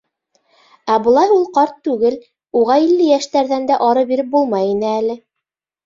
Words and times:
Ә 0.93 0.95
былай 1.07 1.33
ул 1.35 1.45
ҡарт 1.59 1.77
түгел, 1.89 2.19
уға 2.63 2.81
илле 2.89 3.13
йәштәрҙән 3.13 3.71
дә 3.73 3.81
ары 3.93 4.09
биреп 4.15 4.37
булмай 4.37 4.77
ине 4.77 4.95
әле. 4.99 5.25